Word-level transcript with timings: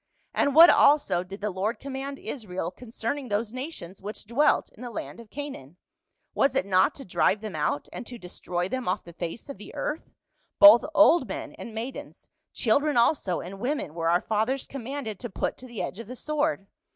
And 0.33 0.55
what 0.55 0.71
also 0.71 1.23
did 1.23 1.41
the 1.41 1.51
Lord 1.51 1.79
command 1.79 2.17
Israel 2.17 2.71
concerning 2.71 3.27
those 3.29 3.53
nations 3.53 4.01
which 4.01 4.23
dwelt 4.23 4.71
in 4.75 4.81
the 4.81 4.89
land 4.89 5.19
of 5.19 5.29
Canaan; 5.29 5.77
was 6.33 6.55
it 6.55 6.65
not 6.65 6.95
to 6.95 7.05
dri\'e 7.05 7.35
them 7.35 7.55
out, 7.55 7.87
and 7.93 8.03
to 8.07 8.17
destroy 8.17 8.67
them 8.67 8.87
off 8.87 9.03
the 9.03 9.13
face 9.13 9.47
of 9.47 9.59
the 9.59 9.75
earth? 9.75 10.09
Both 10.57 10.83
old 10.95 11.27
men 11.27 11.51
and 11.51 11.75
maidens, 11.75 12.27
children 12.51 12.97
also 12.97 13.41
and 13.41 13.59
women 13.59 13.93
were 13.93 14.09
our 14.09 14.21
fathers 14.21 14.65
commanded 14.65 15.19
to 15.19 15.29
put 15.29 15.55
to 15.57 15.67
the 15.67 15.83
edge 15.83 15.99
of 15.99 16.07
the 16.07 16.15
sword. 16.15 16.65